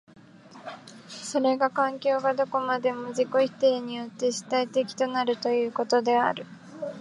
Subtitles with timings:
[1.09, 6.43] それが環境がどこまでも自己否定によって主体的となるということである。